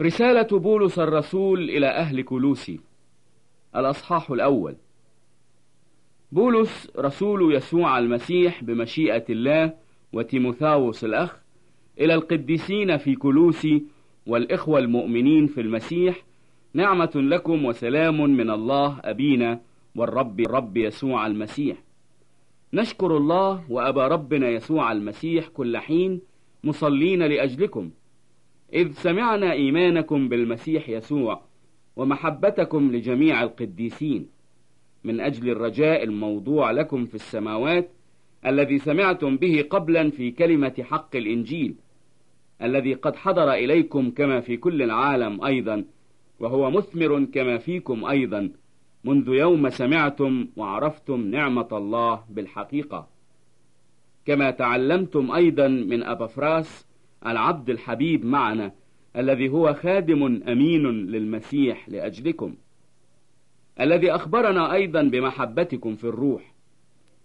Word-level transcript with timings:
رسالة 0.00 0.58
بولس 0.58 0.98
الرسول 0.98 1.70
إلى 1.70 1.86
أهل 1.86 2.22
كلوسي 2.22 2.80
الأصحاح 3.76 4.30
الأول. 4.30 4.76
بولس 6.32 6.90
رسول 6.98 7.54
يسوع 7.54 7.98
المسيح 7.98 8.64
بمشيئة 8.64 9.24
الله 9.30 9.74
وتيموثاوس 10.12 11.04
الأخ 11.04 11.36
إلى 12.00 12.14
القديسين 12.14 12.96
في 12.96 13.14
كلوسي 13.14 13.82
والإخوة 14.26 14.78
المؤمنين 14.78 15.46
في 15.46 15.60
المسيح 15.60 16.24
نعمة 16.74 17.10
لكم 17.14 17.64
وسلام 17.64 18.20
من 18.20 18.50
الله 18.50 19.00
أبينا 19.04 19.60
والرب 19.96 20.40
الرب 20.40 20.76
يسوع 20.76 21.26
المسيح. 21.26 21.76
نشكر 22.72 23.16
الله 23.16 23.64
وأبا 23.70 24.08
ربنا 24.08 24.48
يسوع 24.48 24.92
المسيح 24.92 25.48
كل 25.48 25.78
حين 25.78 26.20
مصلين 26.64 27.22
لأجلكم. 27.22 27.90
إذ 28.74 28.92
سمعنا 28.92 29.52
إيمانكم 29.52 30.28
بالمسيح 30.28 30.88
يسوع 30.88 31.42
ومحبتكم 31.96 32.92
لجميع 32.92 33.42
القديسين. 33.42 34.28
من 35.04 35.20
أجل 35.20 35.50
الرجاء 35.50 36.04
الموضوع 36.04 36.70
لكم 36.70 37.06
في 37.06 37.14
السماوات 37.14 37.90
الذي 38.46 38.78
سمعتم 38.78 39.36
به 39.36 39.64
قبلا 39.70 40.10
في 40.10 40.30
كلمة 40.30 40.74
حق 40.80 41.16
الإنجيل 41.16 41.74
الذي 42.62 42.94
قد 42.94 43.16
حضر 43.16 43.52
إليكم 43.52 44.10
كما 44.10 44.40
في 44.40 44.56
كل 44.56 44.82
العالم 44.82 45.44
أيضا 45.44 45.84
وهو 46.40 46.70
مثمر 46.70 47.24
كما 47.24 47.58
فيكم 47.58 48.04
أيضا 48.04 48.50
منذ 49.04 49.28
يوم 49.28 49.68
سمعتم 49.68 50.48
وعرفتم 50.56 51.20
نعمة 51.20 51.68
الله 51.72 52.24
بالحقيقة. 52.30 53.08
كما 54.26 54.50
تعلمتم 54.50 55.30
أيضا 55.30 55.68
من 55.68 56.02
أبافراس 56.02 56.87
العبد 57.26 57.70
الحبيب 57.70 58.24
معنا 58.24 58.72
الذي 59.16 59.48
هو 59.48 59.74
خادم 59.74 60.42
أمين 60.48 60.86
للمسيح 60.86 61.88
لأجلكم. 61.88 62.54
الذي 63.80 64.10
أخبرنا 64.10 64.72
أيضا 64.72 65.02
بمحبتكم 65.02 65.96
في 65.96 66.04
الروح. 66.04 66.54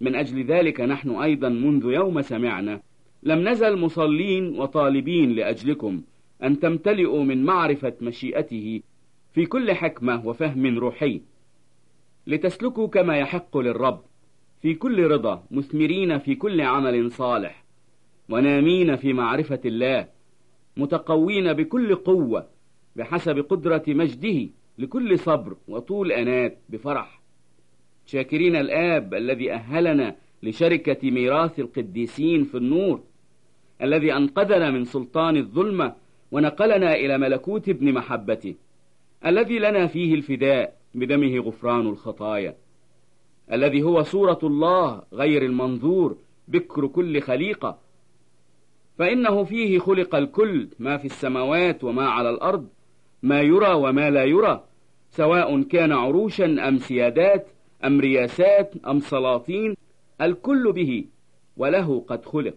من 0.02 0.16
أجل 0.16 0.45
ذلك 0.45 0.81
نحن 0.81 1.09
أيضا 1.09 1.50
منذ 1.50 1.86
يوم 1.86 2.22
سمعنا 2.22 2.81
لم 3.23 3.50
نزل 3.50 3.78
مصلين 3.78 4.59
وطالبين 4.59 5.31
لأجلكم 5.31 6.02
أن 6.44 6.59
تمتلئوا 6.59 7.23
من 7.23 7.46
معرفة 7.46 7.94
مشيئته 8.02 8.81
في 9.34 9.46
كل 9.46 9.73
حكمة 9.73 10.28
وفهم 10.28 10.80
روحي. 10.80 11.22
لتسلكوا 12.28 12.88
كما 12.88 13.18
يحق 13.18 13.58
للرب 13.58 14.02
في 14.62 14.73
كل 14.73 15.08
رضا 15.08 15.44
مثمرين 15.52 16.20
في 16.20 16.36
كل 16.36 16.62
عمل 16.62 17.12
صالح. 17.12 17.62
ونامين 18.34 18.95
في 18.95 19.14
معرفة 19.14 19.59
الله 19.66 20.08
متقوين 20.78 21.53
بكل 21.53 21.95
قوة 21.95 22.48
بحسب 22.95 23.40
قدرة 23.40 23.84
مجده 23.88 24.50
لكل 24.78 25.20
صبر 25.20 25.58
وطول 25.67 26.12
أنات 26.12 26.58
بفرح. 26.70 27.22
شاكرين 28.06 28.56
الآب 28.56 29.14
الذي 29.14 29.52
أهلنا 29.52 30.16
لشركة 30.44 31.12
ميراث 31.12 31.59
القديسين 31.59 32.44
في 32.44 32.58
النور 32.58 33.03
الذي 33.81 34.14
أنقذنا 34.14 34.72
من 34.72 34.86
سلطان 34.86 35.38
الظلمة 35.38 35.95
ونقلنا 36.31 36.95
إلى 36.95 37.18
ملكوت 37.18 37.70
ابن 37.70 37.94
محبته 37.94 38.56
الذي 39.25 39.59
لنا 39.59 39.88
فيه 39.88 40.14
الفداء 40.14 40.78
بدمه 40.95 41.40
غفران 41.40 41.88
الخطايا 41.88 42.56
الذي 43.52 43.84
هو 43.84 44.03
صورة 44.03 44.40
الله 44.44 45.03
غير 45.14 45.45
المنظور 45.45 46.18
بكر 46.47 46.88
كل 46.88 47.22
خليقة 47.22 47.83
فإنه 48.98 49.44
فيه 49.44 49.80
خلق 49.80 50.16
الكل 50.16 50.68
ما 50.80 50.98
في 50.98 51.06
السماوات 51.06 51.84
وما 51.84 52.08
على 52.10 52.30
الأرض 52.30 52.68
ما 53.24 53.42
يرى 53.42 53.74
وما 53.74 54.10
لا 54.10 54.24
يرى 54.24 54.64
سواء 55.10 55.62
كان 55.62 55.92
عروشا 55.92 56.68
أم 56.68 56.78
سيادات 56.78 57.48
أم 57.86 58.00
رياسات 58.00 58.74
أم 58.88 59.00
سلاطين 59.00 59.76
الكل 60.22 60.72
به 60.72 61.06
وله 61.58 62.00
قد 62.08 62.26
خلق 62.26 62.56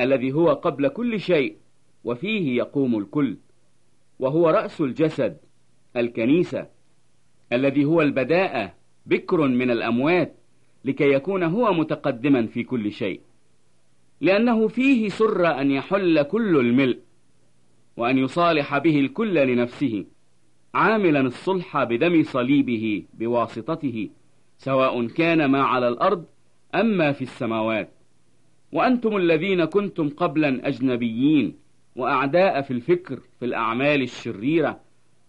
الذي 0.00 0.32
هو 0.32 0.52
قبل 0.52 0.88
كل 0.88 1.20
شيء 1.20 1.56
وفيه 2.04 2.56
يقوم 2.56 2.98
الكل 2.98 3.36
وهو 4.18 4.50
رأس 4.50 4.80
الجسد 4.80 5.36
الكنيسة 5.96 6.66
الذي 7.52 7.84
هو 7.84 8.02
البداءة 8.02 8.74
بكر 9.06 9.40
من 9.48 9.70
الأموات 9.70 10.34
لكي 10.84 11.12
يكون 11.12 11.42
هو 11.42 11.72
متقدما 11.72 12.46
في 12.46 12.62
كل 12.62 12.92
شيء. 12.92 13.20
لأنه 14.20 14.68
فيه 14.68 15.08
سر 15.08 15.60
أن 15.60 15.70
يحل 15.70 16.22
كل 16.22 16.56
الملء 16.56 16.98
وأن 17.96 18.18
يصالح 18.18 18.78
به 18.78 19.00
الكل 19.00 19.34
لنفسه 19.34 20.04
عاملا 20.74 21.20
الصلح 21.20 21.84
بدم 21.84 22.22
صليبه 22.22 23.04
بواسطته 23.14 24.10
سواء 24.58 25.06
كان 25.06 25.44
ما 25.44 25.62
على 25.62 25.88
الأرض 25.88 26.24
أم 26.74 26.86
ما 26.86 27.12
في 27.12 27.22
السماوات. 27.22 27.90
وأنتم 28.72 29.16
الذين 29.16 29.64
كنتم 29.64 30.08
قبلا 30.08 30.68
أجنبيين 30.68 31.54
وأعداء 31.96 32.62
في 32.62 32.70
الفكر 32.70 33.20
في 33.38 33.44
الأعمال 33.44 34.02
الشريرة 34.02 34.80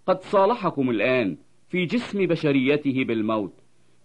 قد 0.07 0.21
صالحكم 0.21 0.89
الآن 0.89 1.37
في 1.69 1.85
جسم 1.85 2.25
بشريته 2.25 3.03
بالموت 3.03 3.53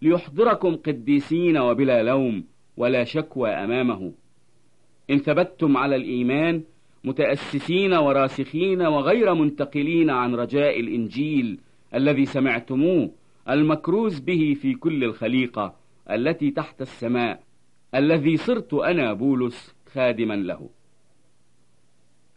ليحضركم 0.03 0.77
قديسين 0.77 1.59
وبلا 1.59 2.03
لوم 2.03 2.45
ولا 2.77 3.05
شكوى 3.05 3.51
أمامه. 3.51 4.12
إن 5.10 5.19
ثبتتم 5.19 5.76
على 5.76 5.97
الإيمان 5.97 6.62
متأسسين 7.04 7.94
وراسخين 7.94 8.82
وغير 8.82 9.34
منتقلين 9.34 10.10
عن 10.10 10.34
رجاء 10.34 10.81
الإنجيل 10.81 11.59
الذي 11.94 12.26
سمعتموه 12.26 13.10
المكروز 13.48 14.20
به 14.20 14.56
في 14.62 14.75
كل 14.75 15.04
الخليقة 15.04 15.75
التي 16.10 16.50
تحت 16.50 16.82
السماء 16.82 17.42
الذي 17.94 18.37
صرت 18.37 18.75
أنا 18.75 19.12
بولس 19.12 19.75
خادما 19.92 20.34
له. 20.34 20.70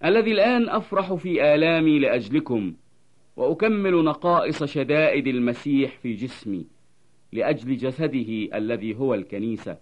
الذي 0.05 0.31
الآن 0.31 0.69
أفرح 0.69 1.13
في 1.13 1.55
آلامي 1.55 1.99
لأجلكم 1.99 2.73
وأكمل 3.37 4.03
نقائص 4.03 4.63
شدائد 4.63 5.27
المسيح 5.27 5.97
في 5.97 6.13
جسمي 6.13 6.65
لأجل 7.33 7.77
جسده 7.77 8.57
الذي 8.57 8.95
هو 8.95 9.13
الكنيسة. 9.13 9.77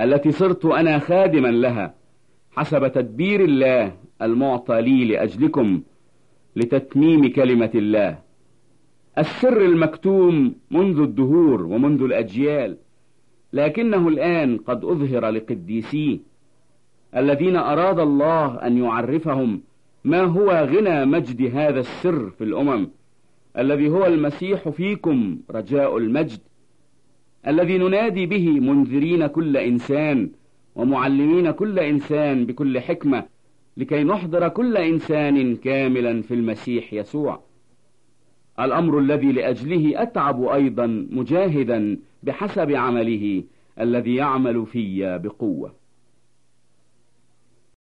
التي 0.00 0.32
صرت 0.32 0.64
أنا 0.64 0.98
خادما 0.98 1.48
لها 1.48 1.94
حسب 2.50 2.92
تدبير 2.92 3.44
الله 3.44 3.92
المعطى 4.22 4.80
لي 4.80 5.04
لأجلكم 5.04 5.82
لتتميم 6.56 7.32
كلمة 7.32 7.70
الله. 7.74 8.18
السر 9.18 9.64
المكتوم 9.64 10.54
منذ 10.70 11.00
الدهور 11.00 11.62
ومنذ 11.62 12.02
الأجيال 12.02 12.76
لكنه 13.52 14.08
الآن 14.08 14.58
قد 14.58 14.84
أظهر 14.84 15.30
لقديسيه 15.30 16.18
الذين 17.16 17.56
أراد 17.56 17.98
الله 17.98 18.54
أن 18.54 18.78
يعرفهم 18.78 19.62
ما 20.04 20.20
هو 20.22 20.50
غنى 20.50 21.04
مجد 21.04 21.56
هذا 21.56 21.80
السر 21.80 22.30
في 22.30 22.44
الأمم 22.44 22.88
الذي 23.58 23.88
هو 23.88 24.06
المسيح 24.06 24.68
فيكم 24.68 25.38
رجاء 25.50 25.96
المجد. 25.96 26.40
الذي 27.46 27.78
ننادي 27.78 28.26
به 28.26 28.60
منذرين 28.60 29.26
كل 29.26 29.56
إنسان 29.56 30.30
ومعلمين 30.74 31.50
كل 31.50 31.78
إنسان 31.78 32.46
بكل 32.46 32.80
حكمة 32.80 33.26
لكي 33.76 34.04
نحضر 34.04 34.48
كل 34.48 34.76
إنسان 34.76 35.56
كاملا 35.56 36.22
في 36.22 36.34
المسيح 36.34 36.92
يسوع. 36.92 37.42
الأمر 38.60 38.98
الذي 38.98 39.32
لأجله 39.32 40.02
أتعب 40.02 40.42
أيضا 40.42 41.06
مجاهدا 41.10 41.98
بحسب 42.22 42.70
عمله 42.72 43.42
الذي 43.80 44.14
يعمل 44.14 44.66
في 44.66 45.18
بقوة. 45.24 45.79